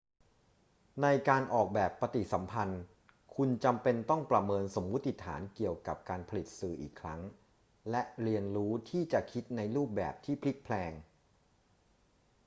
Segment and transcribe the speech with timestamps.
[1.01, 2.81] ในการออกแบบปฏิสัมพันธ์
[3.35, 7.21] คุณจำเป็นต้องประเมินสมมติฐานเกี่ยวกับการผลิตสื่ออีกครั้ง
[7.91, 10.91] และเรียนรู้ที่จะคิดในรูปแบบที่พลิกแพลง